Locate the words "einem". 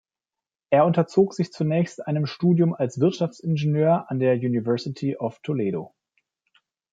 2.07-2.25